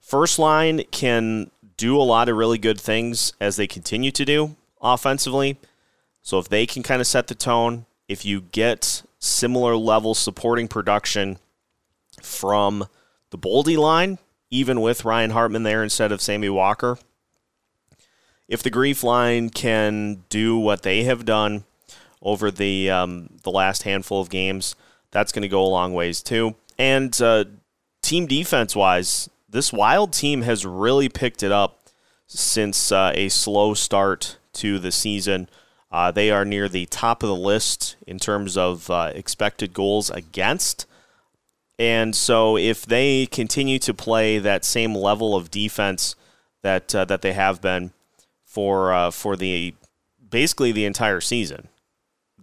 first 0.00 0.38
line 0.38 0.82
can 0.90 1.50
do 1.76 1.96
a 1.96 2.02
lot 2.02 2.28
of 2.28 2.36
really 2.36 2.58
good 2.58 2.80
things 2.80 3.32
as 3.40 3.56
they 3.56 3.66
continue 3.66 4.10
to 4.10 4.24
do 4.24 4.56
offensively. 4.82 5.58
So, 6.22 6.38
if 6.38 6.48
they 6.48 6.66
can 6.66 6.82
kind 6.82 7.00
of 7.00 7.06
set 7.06 7.28
the 7.28 7.34
tone, 7.36 7.86
if 8.08 8.24
you 8.24 8.40
get 8.40 9.02
similar 9.20 9.76
level 9.76 10.14
supporting 10.14 10.68
production 10.68 11.38
from 12.22 12.86
the 13.30 13.38
Boldy 13.38 13.76
line, 13.76 14.18
even 14.50 14.80
with 14.80 15.04
Ryan 15.04 15.30
Hartman 15.30 15.62
there 15.62 15.82
instead 15.82 16.12
of 16.12 16.20
Sammy 16.20 16.48
Walker. 16.48 16.98
If 18.46 18.62
the 18.62 18.70
Grief 18.70 19.02
line 19.02 19.50
can 19.50 20.24
do 20.28 20.58
what 20.58 20.82
they 20.82 21.04
have 21.04 21.24
done 21.24 21.64
over 22.24 22.50
the 22.50 22.90
um, 22.90 23.28
the 23.42 23.50
last 23.50 23.84
handful 23.84 24.20
of 24.20 24.30
games, 24.30 24.74
that's 25.10 25.30
going 25.30 25.42
to 25.42 25.48
go 25.48 25.64
a 25.64 25.68
long 25.68 25.94
ways 25.94 26.22
too. 26.22 26.56
And 26.78 27.20
uh, 27.20 27.44
team 28.02 28.26
defense 28.26 28.74
wise, 28.74 29.30
this 29.48 29.72
Wild 29.72 30.12
team 30.12 30.42
has 30.42 30.66
really 30.66 31.08
picked 31.08 31.42
it 31.42 31.52
up 31.52 31.78
since 32.26 32.90
uh, 32.90 33.12
a 33.14 33.28
slow 33.28 33.74
start 33.74 34.38
to 34.54 34.78
the 34.78 34.90
season. 34.90 35.48
Uh, 35.92 36.10
they 36.10 36.30
are 36.30 36.44
near 36.44 36.68
the 36.68 36.86
top 36.86 37.22
of 37.22 37.28
the 37.28 37.36
list 37.36 37.94
in 38.06 38.18
terms 38.18 38.56
of 38.56 38.90
uh, 38.90 39.12
expected 39.14 39.72
goals 39.72 40.10
against. 40.10 40.86
And 41.78 42.16
so 42.16 42.56
if 42.56 42.84
they 42.86 43.26
continue 43.26 43.78
to 43.80 43.94
play 43.94 44.38
that 44.38 44.64
same 44.64 44.94
level 44.94 45.36
of 45.36 45.50
defense 45.50 46.16
that 46.62 46.94
uh, 46.94 47.04
that 47.04 47.22
they 47.22 47.32
have 47.32 47.60
been 47.60 47.92
for 48.44 48.92
uh, 48.92 49.10
for 49.10 49.36
the 49.36 49.74
basically 50.30 50.72
the 50.72 50.84
entire 50.84 51.20
season, 51.20 51.68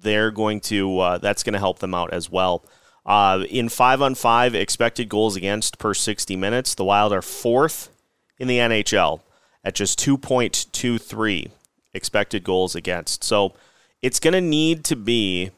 they're 0.01 0.31
going 0.31 0.59
to 0.61 0.99
uh, 0.99 1.17
that's 1.17 1.43
going 1.43 1.53
to 1.53 1.59
help 1.59 1.79
them 1.79 1.93
out 1.93 2.13
as 2.13 2.29
well. 2.29 2.63
Uh, 3.05 3.43
in 3.49 3.69
five 3.69 4.01
on 4.01 4.15
five 4.15 4.53
expected 4.53 5.09
goals 5.09 5.35
against 5.35 5.79
per 5.79 5.93
60 5.93 6.35
minutes, 6.35 6.75
the 6.75 6.85
Wild 6.85 7.11
are 7.13 7.21
fourth 7.21 7.89
in 8.37 8.47
the 8.47 8.57
NHL 8.57 9.21
at 9.63 9.75
just 9.75 9.99
2.23 9.99 11.51
expected 11.93 12.43
goals 12.43 12.75
against. 12.75 13.23
So 13.23 13.53
it's 14.01 14.19
going 14.19 14.33
to 14.33 14.41
need 14.41 14.83
to 14.85 14.95
be 14.95 15.51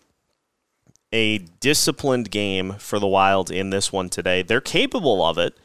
a 1.12 1.40
disciplined 1.60 2.32
game 2.32 2.74
for 2.74 2.98
the 2.98 3.08
Wild 3.08 3.52
in 3.52 3.70
this 3.70 3.92
one 3.92 4.10
today. 4.10 4.42
They're 4.42 4.62
capable 4.62 5.24
of 5.24 5.38
it. 5.38 5.56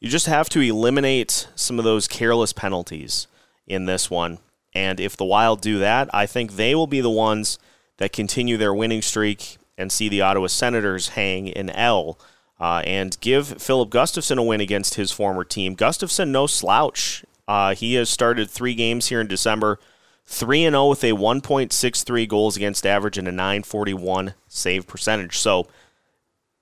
You 0.00 0.08
just 0.08 0.26
have 0.26 0.48
to 0.50 0.60
eliminate 0.60 1.48
some 1.54 1.78
of 1.78 1.84
those 1.84 2.08
careless 2.08 2.52
penalties 2.52 3.26
in 3.66 3.86
this 3.86 4.10
one. 4.10 4.38
And 4.74 4.98
if 5.00 5.16
the 5.16 5.24
Wild 5.24 5.60
do 5.60 5.78
that, 5.78 6.08
I 6.12 6.26
think 6.26 6.52
they 6.52 6.74
will 6.74 6.86
be 6.86 7.00
the 7.00 7.10
ones 7.10 7.58
that 7.98 8.12
continue 8.12 8.56
their 8.56 8.74
winning 8.74 9.02
streak 9.02 9.58
and 9.76 9.92
see 9.92 10.08
the 10.08 10.22
Ottawa 10.22 10.48
Senators 10.48 11.08
hang 11.10 11.52
an 11.52 11.70
L 11.70 12.18
uh, 12.58 12.82
and 12.84 13.18
give 13.20 13.62
Filip 13.62 13.90
Gustavsson 13.90 14.38
a 14.38 14.42
win 14.42 14.60
against 14.60 14.94
his 14.94 15.12
former 15.12 15.44
team. 15.44 15.76
Gustavsson, 15.76 16.28
no 16.28 16.46
slouch. 16.46 17.24
Uh, 17.46 17.74
he 17.74 17.94
has 17.94 18.10
started 18.10 18.50
three 18.50 18.74
games 18.74 19.08
here 19.08 19.20
in 19.20 19.26
December, 19.26 19.78
3 20.26 20.62
0 20.62 20.88
with 20.88 21.04
a 21.04 21.12
1.63 21.12 22.28
goals 22.28 22.56
against 22.56 22.84
average 22.84 23.16
and 23.16 23.28
a 23.28 23.32
941 23.32 24.34
save 24.48 24.86
percentage. 24.86 25.38
So, 25.38 25.66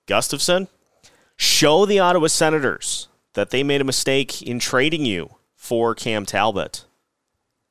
Gustavsson, 0.07 0.67
show 1.35 1.85
the 1.85 1.99
Ottawa 1.99 2.27
Senators 2.27 3.09
that 3.33 3.49
they 3.49 3.63
made 3.63 3.81
a 3.81 3.85
mistake 3.85 4.41
in 4.41 4.59
trading 4.59 5.05
you 5.05 5.35
for 5.55 5.93
Cam 5.93 6.25
Talbot. 6.25 6.85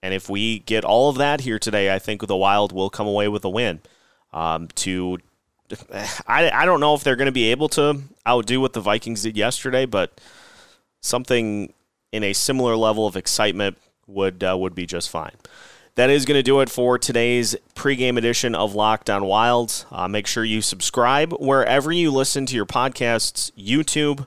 And 0.06 0.14
if 0.14 0.30
we 0.30 0.60
get 0.60 0.84
all 0.84 1.08
of 1.10 1.16
that 1.16 1.40
here 1.40 1.58
today, 1.58 1.92
I 1.92 1.98
think 1.98 2.24
the 2.24 2.36
Wild 2.36 2.70
will 2.70 2.90
come 2.90 3.08
away 3.08 3.26
with 3.26 3.44
a 3.44 3.48
win. 3.48 3.80
Um, 4.32 4.68
to 4.76 5.18
I, 6.28 6.48
I 6.48 6.64
don't 6.64 6.78
know 6.78 6.94
if 6.94 7.02
they're 7.02 7.16
going 7.16 7.26
to 7.26 7.32
be 7.32 7.50
able 7.50 7.68
to 7.70 8.02
outdo 8.24 8.60
what 8.60 8.72
the 8.72 8.80
Vikings 8.80 9.24
did 9.24 9.36
yesterday, 9.36 9.84
but 9.84 10.20
something 11.00 11.72
in 12.12 12.22
a 12.22 12.34
similar 12.34 12.76
level 12.76 13.08
of 13.08 13.16
excitement 13.16 13.78
would 14.06 14.44
uh, 14.44 14.56
would 14.56 14.76
be 14.76 14.86
just 14.86 15.10
fine. 15.10 15.34
That 15.96 16.08
is 16.08 16.24
going 16.24 16.38
to 16.38 16.42
do 16.44 16.60
it 16.60 16.70
for 16.70 17.00
today's 17.00 17.56
pregame 17.74 18.16
edition 18.16 18.54
of 18.54 18.76
Locked 18.76 19.10
On 19.10 19.24
Wild. 19.24 19.86
Uh, 19.90 20.06
make 20.06 20.28
sure 20.28 20.44
you 20.44 20.62
subscribe 20.62 21.32
wherever 21.32 21.90
you 21.90 22.12
listen 22.12 22.46
to 22.46 22.54
your 22.54 22.66
podcasts, 22.66 23.50
YouTube, 23.58 24.20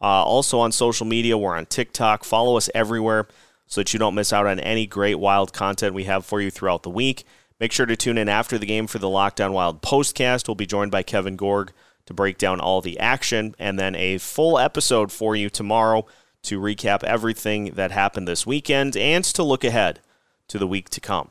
uh, 0.00 0.04
also 0.04 0.60
on 0.60 0.70
social 0.70 1.06
media. 1.06 1.36
We're 1.36 1.56
on 1.56 1.66
TikTok. 1.66 2.22
Follow 2.22 2.56
us 2.56 2.70
everywhere 2.72 3.26
so 3.66 3.80
that 3.80 3.92
you 3.92 3.98
don't 3.98 4.14
miss 4.14 4.32
out 4.32 4.46
on 4.46 4.60
any 4.60 4.86
great 4.86 5.16
Wild 5.16 5.52
content 5.52 5.94
we 5.94 6.04
have 6.04 6.24
for 6.24 6.40
you 6.40 6.50
throughout 6.50 6.82
the 6.82 6.90
week. 6.90 7.24
Make 7.60 7.72
sure 7.72 7.86
to 7.86 7.96
tune 7.96 8.18
in 8.18 8.28
after 8.28 8.58
the 8.58 8.66
game 8.66 8.86
for 8.86 8.98
the 8.98 9.08
Locked 9.08 9.40
On 9.40 9.52
Wild 9.52 9.82
postcast. 9.82 10.48
We'll 10.48 10.54
be 10.54 10.66
joined 10.66 10.90
by 10.90 11.02
Kevin 11.02 11.36
Gorg 11.36 11.72
to 12.06 12.14
break 12.14 12.38
down 12.38 12.60
all 12.60 12.80
the 12.80 12.98
action 12.98 13.54
and 13.58 13.78
then 13.78 13.94
a 13.94 14.18
full 14.18 14.58
episode 14.58 15.10
for 15.10 15.34
you 15.34 15.48
tomorrow 15.48 16.06
to 16.42 16.60
recap 16.60 17.02
everything 17.02 17.72
that 17.74 17.90
happened 17.90 18.28
this 18.28 18.46
weekend 18.46 18.96
and 18.96 19.24
to 19.24 19.42
look 19.42 19.64
ahead 19.64 20.00
to 20.48 20.58
the 20.58 20.66
week 20.66 20.90
to 20.90 21.00
come. 21.00 21.30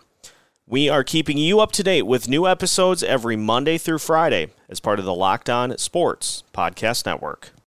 We 0.66 0.90
are 0.90 1.04
keeping 1.04 1.38
you 1.38 1.60
up 1.60 1.72
to 1.74 1.84
date 1.84 2.04
with 2.04 2.30
new 2.30 2.48
episodes 2.48 3.04
every 3.04 3.36
Monday 3.36 3.78
through 3.78 4.00
Friday 4.00 4.48
as 4.70 4.80
part 4.80 4.98
of 4.98 5.06
the 5.06 5.14
Locked 5.14 5.50
On 5.50 5.78
Sports 5.78 6.44
Podcast 6.54 7.06
Network. 7.06 7.54